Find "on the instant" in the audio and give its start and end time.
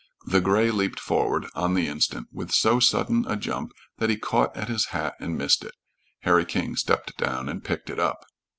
1.53-2.27